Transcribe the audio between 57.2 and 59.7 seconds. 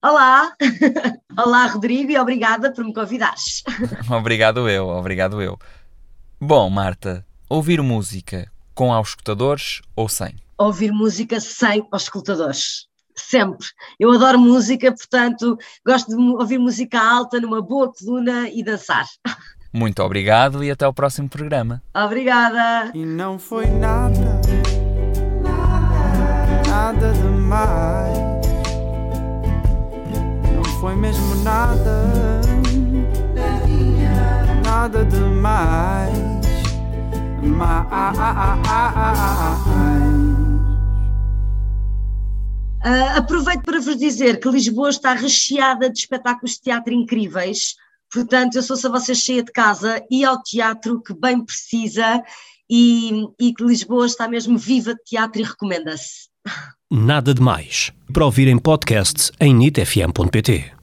de mais. Para ouvir em podcast em